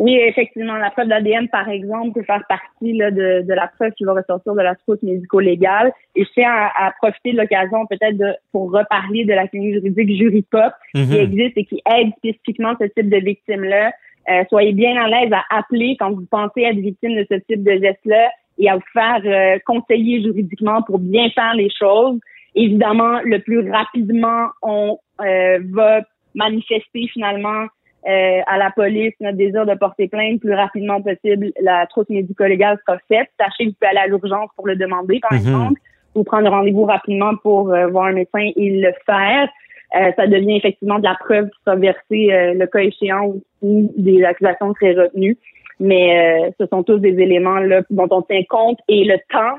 Oui, 0.02 0.16
effectivement, 0.16 0.74
la 0.78 0.90
preuve 0.90 1.06
d'ADN, 1.06 1.46
par 1.46 1.68
exemple, 1.68 2.18
peut 2.18 2.24
faire 2.24 2.42
partie 2.48 2.92
là, 2.94 3.12
de, 3.12 3.42
de, 3.46 3.54
la 3.54 3.68
preuve 3.68 3.92
qui 3.92 4.02
va 4.02 4.14
ressortir 4.14 4.52
de 4.52 4.60
la 4.60 4.74
trousse 4.74 5.00
médico-légale. 5.00 5.92
Et 6.16 6.24
je 6.24 6.30
tiens 6.34 6.50
à, 6.52 6.90
profiter 7.00 7.30
de 7.30 7.36
l'occasion 7.36 7.86
peut-être 7.86 8.18
pour 8.50 8.72
reparler 8.72 9.24
de 9.24 9.32
la 9.32 9.46
clinique 9.46 9.74
juridique 9.74 10.16
Juripop 10.16 10.72
qui 10.92 11.02
mhm. 11.02 11.12
existe 11.12 11.56
et 11.56 11.64
qui 11.66 11.80
aide 11.86 12.10
spécifiquement 12.16 12.74
ce 12.80 12.86
type 12.86 13.10
de 13.10 13.18
victimes-là. 13.18 13.92
Euh, 14.28 14.42
soyez 14.48 14.72
bien 14.72 15.00
à 15.00 15.06
l'aise 15.06 15.32
à 15.32 15.44
appeler 15.56 15.96
quand 16.00 16.10
vous 16.10 16.26
pensez 16.28 16.62
être 16.62 16.78
victime 16.78 17.14
de 17.14 17.24
ce 17.30 17.36
type 17.36 17.62
de 17.62 17.70
geste-là 17.70 18.28
et 18.58 18.68
à 18.68 18.74
vous 18.74 18.82
faire 18.92 19.22
euh, 19.24 19.60
conseiller 19.64 20.20
juridiquement 20.20 20.82
pour 20.82 20.98
bien 20.98 21.30
faire 21.30 21.54
les 21.54 21.70
choses. 21.70 22.18
Évidemment, 22.56 23.20
le 23.22 23.38
plus 23.38 23.70
rapidement 23.70 24.48
on 24.62 24.98
euh, 25.20 25.60
va 25.70 26.00
manifester 26.34 27.06
finalement 27.12 27.66
euh, 28.08 28.40
à 28.46 28.58
la 28.58 28.70
police 28.70 29.14
notre 29.20 29.36
désir 29.36 29.64
de 29.64 29.74
porter 29.74 30.08
plainte 30.08 30.40
plus 30.40 30.54
rapidement 30.54 31.00
possible, 31.00 31.52
la 31.60 31.86
trousse 31.86 32.08
médico-légale 32.08 32.78
sera 32.86 32.98
faite. 33.08 33.28
Sachez 33.38 33.64
que 33.64 33.68
vous 33.70 33.76
pouvez 33.80 33.90
aller 33.90 34.00
à 34.00 34.06
l'urgence 34.08 34.50
pour 34.56 34.66
le 34.66 34.74
demander, 34.76 35.20
par 35.20 35.32
mhm. 35.32 35.38
exemple, 35.38 35.80
ou 36.14 36.24
prendre 36.24 36.50
rendez-vous 36.50 36.84
rapidement 36.84 37.36
pour 37.36 37.72
euh, 37.72 37.86
voir 37.86 38.06
un 38.06 38.12
médecin 38.12 38.50
et 38.56 38.70
le 38.70 38.92
faire. 39.06 39.48
Euh, 39.94 40.10
ça 40.16 40.26
devient 40.26 40.56
effectivement 40.56 40.98
de 40.98 41.04
la 41.04 41.14
preuve 41.14 41.48
qui 41.50 41.58
sera 41.64 41.76
versée 41.76 42.54
le 42.54 42.66
cas 42.66 42.80
échéant 42.80 43.34
ou, 43.60 43.92
des 43.96 44.24
accusations 44.24 44.72
très 44.72 44.94
retenues. 44.94 45.36
Mais 45.78 46.52
ce 46.60 46.66
sont 46.66 46.82
tous 46.82 46.98
des 46.98 47.20
éléments 47.20 47.58
là, 47.58 47.82
dont 47.90 48.08
on 48.10 48.22
tient 48.22 48.42
compte 48.48 48.78
et 48.88 49.04
le 49.04 49.16
temps, 49.30 49.58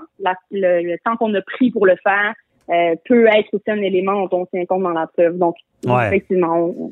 le, 0.51 0.95
temps 1.03 1.17
qu'on 1.17 1.33
a 1.33 1.41
pris 1.41 1.69
pour 1.69 1.85
le 1.85 1.95
faire 2.03 2.33
peut 2.67 3.27
être 3.27 3.53
aussi 3.53 3.69
un 3.69 3.81
élément 3.81 4.25
dont 4.27 4.41
on 4.41 4.45
tient 4.45 4.65
compte 4.65 4.83
dans 4.83 4.89
la 4.89 5.07
preuve. 5.07 5.37
Donc, 5.37 5.55
effectivement, 5.85 6.73
on, 6.77 6.91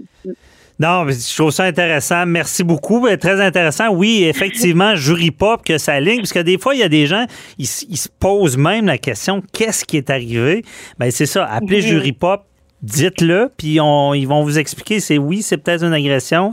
non, 0.82 1.06
je 1.10 1.38
trouve 1.38 1.52
ça 1.52 1.66
intéressant. 1.66 2.26
Merci 2.26 2.64
beaucoup. 2.64 3.02
Ben, 3.02 3.16
très 3.16 3.40
intéressant. 3.40 3.94
Oui, 3.94 4.24
effectivement, 4.24 4.96
jury 4.96 5.30
pop 5.30 5.64
que 5.64 5.78
ça 5.78 6.00
ligne, 6.00 6.18
parce 6.18 6.34
que 6.34 6.40
des 6.40 6.58
fois, 6.58 6.74
il 6.74 6.80
y 6.80 6.84
a 6.84 6.90
des 6.90 7.06
gens, 7.06 7.26
ils, 7.60 7.68
se 7.68 8.10
posent 8.20 8.58
même 8.58 8.88
la 8.88 8.98
question 8.98 9.44
qu'est-ce 9.54 9.86
qui 9.86 9.98
est 9.98 10.10
arrivé? 10.10 10.64
Ben, 10.98 11.12
c'est 11.12 11.28
ça. 11.28 11.46
Appelez 11.46 11.82
jury 11.82 12.14
pop, 12.14 12.42
dites-le, 12.82 13.52
puis 13.56 13.80
on, 13.80 14.16
ils 14.16 14.28
vont 14.28 14.42
vous 14.42 14.58
expliquer. 14.58 15.00
C'est 15.00 15.20
oui, 15.20 15.44
c'est 15.44 15.58
peut-être 15.58 15.84
une 15.84 15.94
agression. 15.94 16.50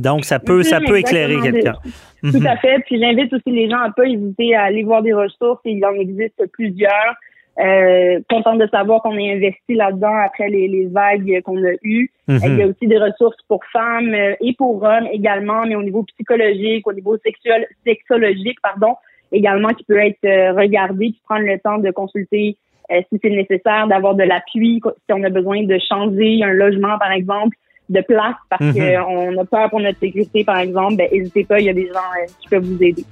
Donc, 0.00 0.24
ça 0.24 0.40
peut, 0.40 0.64
ça 0.64 0.80
peut 0.80 0.98
éclairer 0.98 1.36
quelqu'un. 1.40 1.74
Tout 2.22 2.36
à 2.44 2.54
mhm. 2.54 2.58
fait. 2.60 2.78
Puis 2.86 2.98
j'invite 2.98 3.32
aussi 3.32 3.50
les 3.50 3.70
gens 3.70 3.78
à 3.78 3.90
pas 3.92 4.04
hésiter 4.04 4.56
à 4.56 4.64
aller 4.64 4.82
voir 4.82 5.02
des 5.02 5.12
ressources. 5.12 5.60
Il 5.64 5.84
en 5.84 5.94
existe 5.94 6.42
plusieurs. 6.52 7.14
Euh, 7.60 8.18
contente 8.28 8.58
de 8.58 8.66
savoir 8.66 9.00
qu'on 9.02 9.16
est 9.16 9.32
investi 9.32 9.74
là-dedans 9.74 10.16
après 10.24 10.48
les, 10.48 10.66
les 10.66 10.86
vagues 10.86 11.40
qu'on 11.44 11.62
a 11.64 11.72
eues. 11.84 12.10
Mhm. 12.26 12.40
Il 12.42 12.58
y 12.58 12.62
a 12.62 12.66
aussi 12.66 12.88
des 12.88 12.98
ressources 12.98 13.40
pour 13.46 13.60
femmes 13.72 14.12
euh, 14.12 14.34
et 14.40 14.54
pour 14.54 14.82
hommes 14.82 15.06
également, 15.12 15.62
mais 15.64 15.76
au 15.76 15.82
niveau 15.84 16.02
psychologique, 16.02 16.84
au 16.86 16.92
niveau 16.92 17.16
sexuel, 17.18 17.66
sexologique, 17.86 18.58
pardon, 18.60 18.96
également 19.30 19.68
qui 19.68 19.84
peut 19.84 19.98
être 19.98 20.24
euh, 20.24 20.52
regardé, 20.52 21.12
qui 21.12 21.20
prendre 21.24 21.46
le 21.46 21.58
temps 21.60 21.78
de 21.78 21.92
consulter 21.92 22.56
euh, 22.90 23.00
si 23.12 23.20
c'est 23.22 23.30
nécessaire, 23.30 23.86
d'avoir 23.86 24.16
de 24.16 24.24
l'appui, 24.24 24.82
si 24.84 25.12
on 25.12 25.22
a 25.22 25.30
besoin 25.30 25.62
de 25.62 25.78
changer 25.88 26.42
un 26.42 26.52
logement, 26.52 26.98
par 26.98 27.12
exemple, 27.12 27.56
de 27.88 28.00
place 28.00 28.34
parce 28.50 28.64
mhm. 28.64 28.74
qu'on 28.74 29.38
a 29.38 29.44
peur 29.44 29.70
pour 29.70 29.78
notre 29.78 30.00
sécurité, 30.00 30.42
par 30.42 30.58
exemple, 30.58 30.96
ben, 30.96 31.08
n'hésitez 31.12 31.44
pas, 31.44 31.60
il 31.60 31.66
y 31.66 31.70
a 31.70 31.74
des 31.74 31.86
gens 31.86 32.34
qui 32.40 32.48
peuvent 32.48 32.64
vous 32.64 32.82
aider. 32.82 33.04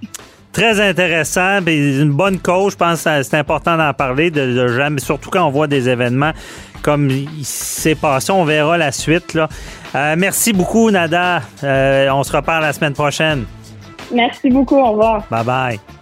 Très 0.53 0.81
intéressant, 0.87 1.61
une 1.67 2.13
bonne 2.13 2.39
cause. 2.39 2.73
Je 2.73 2.77
pense 2.77 3.05
que 3.05 3.23
c'est 3.23 3.39
important 3.39 3.77
d'en 3.77 3.95
parler, 3.95 4.31
de, 4.31 4.69
jamais, 4.69 5.01
surtout 5.01 5.31
quand 5.31 5.47
on 5.47 5.51
voit 5.51 5.67
des 5.67 5.89
événements 5.89 6.33
comme 6.83 7.09
il 7.11 7.45
s'est 7.45 7.95
passé. 7.95 8.33
On 8.33 8.45
verra 8.45 8.77
la 8.77 8.93
suite. 8.93 9.35
Là. 9.35 9.49
Euh, 9.95 10.15
merci 10.19 10.53
beaucoup, 10.53 10.91
Nada. 10.91 11.41
Euh, 11.63 12.11
on 12.11 12.23
se 12.23 12.37
reparle 12.37 12.63
la 12.63 12.73
semaine 12.73 12.93
prochaine. 12.93 13.45
Merci 14.13 14.51
beaucoup. 14.51 14.77
Au 14.77 14.91
revoir. 14.91 15.25
Bye 15.31 15.45
bye. 15.45 16.02